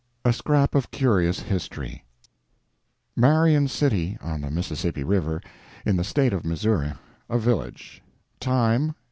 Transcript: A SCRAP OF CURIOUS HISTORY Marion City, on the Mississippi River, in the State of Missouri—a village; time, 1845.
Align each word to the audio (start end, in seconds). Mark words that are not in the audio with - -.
A 0.25 0.33
SCRAP 0.33 0.73
OF 0.73 0.89
CURIOUS 0.89 1.41
HISTORY 1.41 2.03
Marion 3.15 3.67
City, 3.67 4.17
on 4.19 4.41
the 4.41 4.49
Mississippi 4.49 5.03
River, 5.03 5.43
in 5.85 5.95
the 5.95 6.03
State 6.03 6.33
of 6.33 6.43
Missouri—a 6.43 7.37
village; 7.37 8.01
time, 8.39 8.95
1845. 8.95 8.95